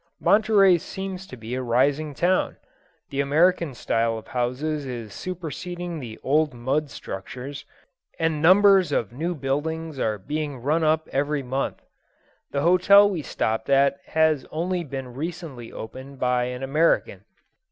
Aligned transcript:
Monterey 0.19 0.79
seems 0.79 1.27
to 1.27 1.37
be 1.37 1.53
a 1.53 1.61
rising 1.61 2.15
town. 2.15 2.57
The 3.11 3.21
American 3.21 3.75
style 3.75 4.17
of 4.17 4.29
houses 4.29 4.83
is 4.83 5.13
superseding 5.13 5.99
the 5.99 6.17
old 6.23 6.55
mud 6.55 6.89
structures, 6.89 7.65
and 8.17 8.41
numbers 8.41 8.91
of 8.91 9.13
new 9.13 9.35
huildings 9.35 9.99
are 9.99 10.17
being 10.17 10.57
run 10.57 10.83
up 10.83 11.07
every 11.11 11.43
month. 11.43 11.83
The 12.49 12.61
hotel 12.61 13.07
we 13.11 13.21
stopped 13.21 13.69
at 13.69 13.99
has 14.07 14.43
only 14.49 14.83
been 14.83 15.13
recently 15.13 15.71
opened 15.71 16.17
by 16.17 16.45
an 16.45 16.63
American. 16.63 17.23